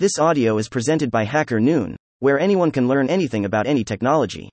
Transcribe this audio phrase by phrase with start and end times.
[0.00, 4.48] This audio is presented by Hacker Noon, where anyone can learn anything about any technology.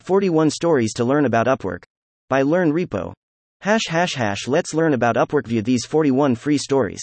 [0.00, 1.84] 41 Stories to Learn About Upwork.
[2.28, 3.14] By Learn Repo.
[3.62, 7.00] Hash hash hash let's learn about Upwork via these 41 free stories.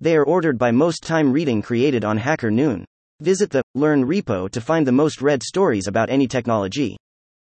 [0.00, 2.86] They are ordered by most time reading created on Hacker Noon.
[3.20, 6.96] Visit the Learn repo to find the most read stories about any technology.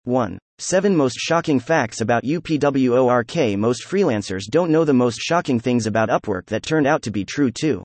[0.02, 0.38] 1.
[0.58, 6.08] 7 Most Shocking Facts About UPWORK Most freelancers don't know the most shocking things about
[6.08, 7.84] Upwork that turned out to be true too.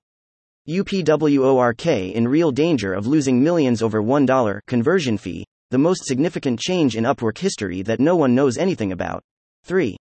[0.68, 6.96] UPWORK in real danger of losing millions over $1 conversion fee, the most significant change
[6.96, 9.20] in Upwork history that no one knows anything about.
[9.64, 9.96] 3.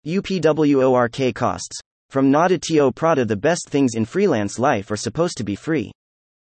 [0.06, 1.80] UPWORK costs.
[2.10, 5.90] From Nada to Prada, the best things in freelance life are supposed to be free.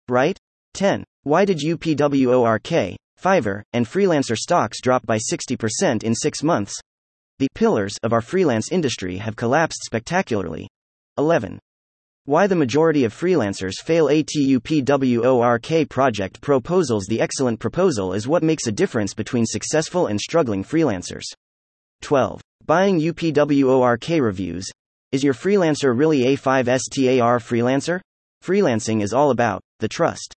[0.09, 0.37] Right?
[0.73, 1.05] 10.
[1.23, 6.75] Why did UPWORK, Fiverr, and freelancer stocks drop by 60% in six months?
[7.39, 10.67] The pillars of our freelance industry have collapsed spectacularly.
[11.17, 11.57] 11.
[12.25, 17.05] Why the majority of freelancers fail ATUPWORK project proposals.
[17.07, 21.23] The excellent proposal is what makes a difference between successful and struggling freelancers.
[22.01, 22.41] 12.
[22.67, 24.67] Buying UPWORK reviews.
[25.11, 27.99] Is your freelancer really a 5STAR freelancer?
[28.43, 30.33] Freelancing is all about the trust.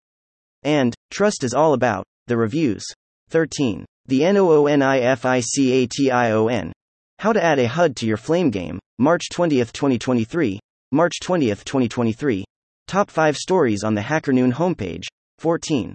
[0.62, 2.84] And trust is all about the reviews.
[3.30, 3.86] 13.
[4.04, 6.72] The NOONIFICATION.
[7.18, 10.60] How to add a HUD to your Flame game, March 20, 2023.
[10.92, 12.44] March 20, 2023.
[12.86, 15.04] Top 5 stories on the HackerNoon homepage.
[15.38, 15.94] 14.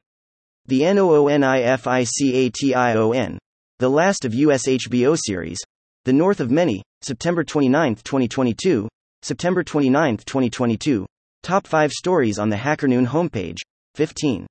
[0.66, 3.38] The NOONIFICATION.
[3.78, 5.60] The last of US HBO series,
[6.06, 8.90] the North of Many, September 29, 2022.
[9.22, 11.06] September 29, 2022.
[11.44, 13.60] Top 5 stories on the HackerNoon homepage.
[13.96, 14.46] 15.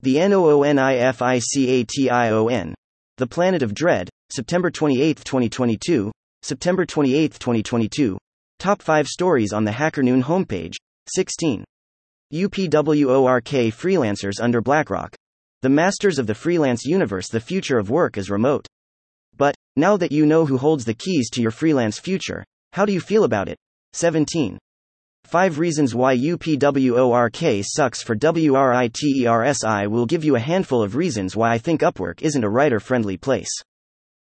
[0.00, 2.74] The NOONIFICATION.
[3.18, 6.10] The Planet of Dread, September 28, 2022.
[6.42, 8.18] September 28, 2022.
[8.58, 10.74] Top 5 stories on the HackerNoon homepage.
[11.14, 11.62] 16.
[12.32, 15.14] UPWORK freelancers under BlackRock.
[15.62, 17.28] The masters of the freelance universe.
[17.28, 18.66] The future of work is remote.
[19.80, 23.00] Now that you know who holds the keys to your freelance future, how do you
[23.00, 23.56] feel about it?
[23.94, 24.58] 17.
[25.24, 31.54] 5 reasons why UPWORK sucks for WRITERSI will give you a handful of reasons why
[31.54, 33.48] I think Upwork isn't a writer friendly place.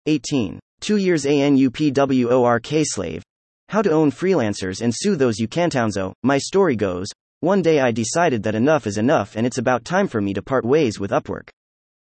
[0.07, 0.61] 18.
[0.79, 3.25] 2 years ANUPWORK slave.
[3.69, 5.75] How to own freelancers and sue those you can't.
[5.93, 7.09] So, my story goes
[7.41, 10.41] one day I decided that enough is enough and it's about time for me to
[10.41, 11.49] part ways with Upwork.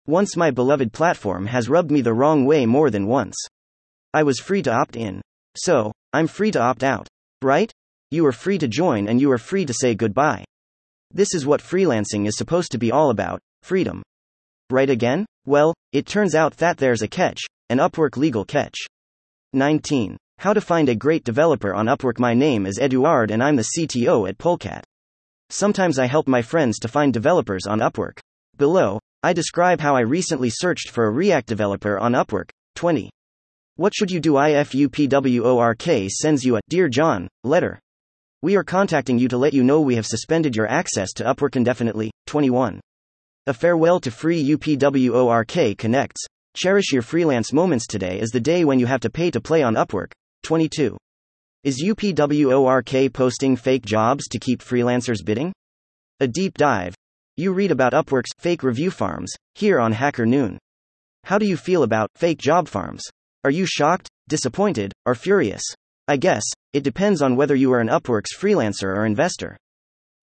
[0.10, 3.36] Once my beloved platform has rubbed me the wrong way more than once.
[4.14, 5.22] I was free to opt in.
[5.58, 7.10] So, I'm free to opt out.
[7.42, 7.70] Right?
[8.10, 10.46] You are free to join and you are free to say goodbye.
[11.12, 14.02] This is what freelancing is supposed to be all about freedom.
[14.70, 15.26] Right again?
[15.46, 18.78] Well, it turns out that there's a catch, an Upwork legal catch.
[19.52, 20.16] 19.
[20.38, 22.18] How to find a great developer on Upwork.
[22.18, 24.84] My name is Eduard and I'm the CTO at Polcat.
[25.50, 28.20] Sometimes I help my friends to find developers on Upwork.
[28.58, 32.50] Below, I describe how I recently searched for a React developer on Upwork.
[32.76, 33.12] 20.
[33.76, 34.34] What should you do?
[34.34, 37.80] IFUPWORK sends you a Dear John letter.
[38.42, 41.56] We are contacting you to let you know we have suspended your access to Upwork
[41.56, 42.10] indefinitely.
[42.26, 42.82] 21.
[43.46, 46.26] A farewell to free UPWORK connects.
[46.56, 47.86] Cherish your freelance moments.
[47.86, 50.14] Today is the day when you have to pay to play on Upwork.
[50.44, 50.98] 22.
[51.64, 55.54] Is UPWORK posting fake jobs to keep freelancers bidding?
[56.20, 56.96] A deep dive.
[57.40, 60.58] You read about Upwork's fake review farms here on Hacker Noon.
[61.24, 63.04] How do you feel about fake job farms?
[63.44, 65.62] Are you shocked, disappointed, or furious?
[66.08, 66.42] I guess
[66.74, 69.56] it depends on whether you are an Upwork's freelancer or investor.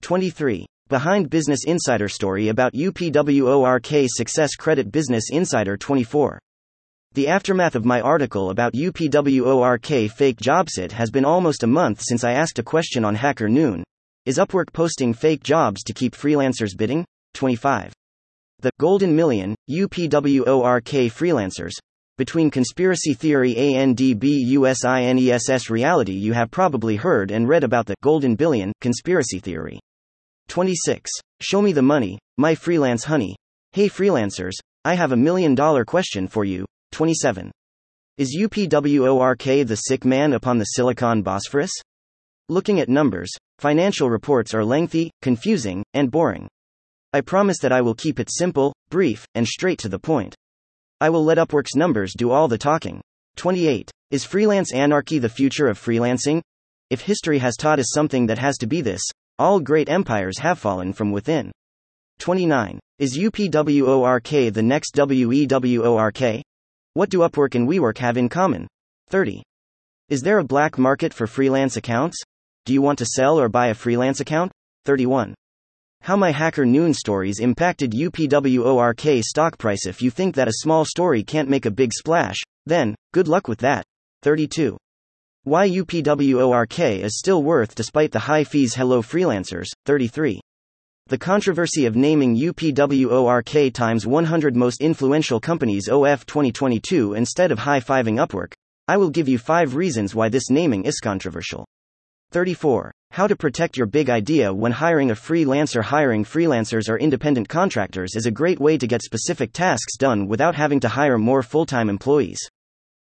[0.02, 0.66] 23.
[0.88, 6.40] Behind Business Insider story about UPWORK success credit Business Insider 24.
[7.12, 12.24] The aftermath of my article about UPWORK fake jobsit has been almost a month since
[12.24, 13.84] I asked a question on Hacker Noon,
[14.26, 17.04] is Upwork posting fake jobs to keep freelancers bidding?
[17.34, 17.92] 25.
[18.60, 21.72] The Golden Million, UPWORK freelancers.
[22.16, 28.34] Between conspiracy theory and BUSINESS reality, you have probably heard and read about the Golden
[28.34, 29.78] Billion conspiracy theory.
[30.48, 31.10] 26.
[31.40, 33.36] Show me the money, my freelance honey.
[33.72, 34.54] Hey freelancers,
[34.86, 36.64] I have a million dollar question for you.
[36.92, 37.50] 27.
[38.16, 41.72] Is UPWORK the sick man upon the Silicon Bosphorus?
[42.50, 46.46] Looking at numbers, financial reports are lengthy, confusing, and boring.
[47.14, 50.34] I promise that I will keep it simple, brief, and straight to the point.
[51.00, 53.00] I will let Upwork's numbers do all the talking.
[53.36, 53.90] 28.
[54.10, 56.42] Is freelance anarchy the future of freelancing?
[56.90, 59.02] If history has taught us something that has to be this,
[59.38, 61.50] all great empires have fallen from within.
[62.18, 62.78] 29.
[62.98, 66.42] Is UPWORK the next WEWORK?
[66.92, 68.68] What do Upwork and WeWork have in common?
[69.08, 69.42] 30.
[70.10, 72.22] Is there a black market for freelance accounts?
[72.66, 74.50] Do you want to sell or buy a freelance account?
[74.86, 75.34] 31.
[76.00, 79.86] How my Hacker Noon stories impacted UPWORK stock price.
[79.86, 83.48] If you think that a small story can't make a big splash, then, good luck
[83.48, 83.84] with that.
[84.22, 84.78] 32.
[85.42, 88.74] Why UPWORK is still worth despite the high fees.
[88.74, 89.66] Hello, freelancers.
[89.84, 90.40] 33.
[91.08, 97.80] The controversy of naming UPWORK times 100 most influential companies OF 2022 instead of high
[97.80, 98.54] fiving Upwork.
[98.88, 101.66] I will give you 5 reasons why this naming is controversial.
[102.34, 102.90] 34.
[103.12, 105.84] How to protect your big idea when hiring a freelancer.
[105.84, 110.56] Hiring freelancers or independent contractors is a great way to get specific tasks done without
[110.56, 112.40] having to hire more full time employees.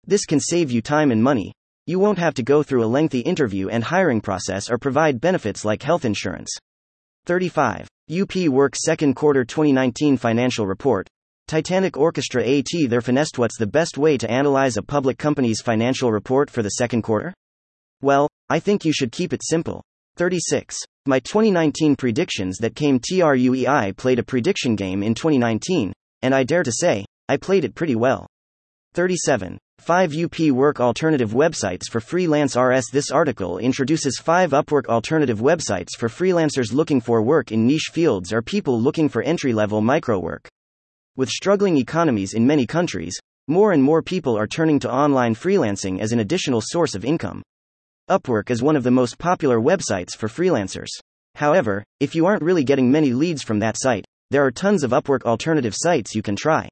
[0.05, 1.53] This can save you time and money.
[1.87, 5.63] You won't have to go through a lengthy interview and hiring process or provide benefits
[5.63, 6.51] like health insurance.
[7.25, 7.87] 35.
[8.11, 11.07] UP Work Second Quarter 2019 Financial Report.
[11.47, 16.11] Titanic Orchestra AT Their Finest What's the best way to analyze a public company's financial
[16.11, 17.33] report for the second quarter?
[18.01, 19.83] Well, I think you should keep it simple.
[20.17, 20.75] 36.
[21.05, 25.91] My 2019 predictions that came TRUEI played a prediction game in 2019,
[26.21, 28.27] and I dare to say, I played it pretty well.
[28.93, 29.57] 37.
[29.79, 35.97] 5 UP Work Alternative Websites for Freelance RS This article introduces 5 Upwork alternative websites
[35.97, 40.19] for freelancers looking for work in niche fields or people looking for entry level micro
[40.19, 40.47] work.
[41.17, 43.17] With struggling economies in many countries,
[43.47, 47.41] more and more people are turning to online freelancing as an additional source of income.
[48.09, 50.89] Upwork is one of the most popular websites for freelancers.
[51.35, 54.91] However, if you aren't really getting many leads from that site, there are tons of
[54.91, 56.67] Upwork alternative sites you can try.